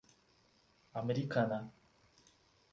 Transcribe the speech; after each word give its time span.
Americana 0.95 1.69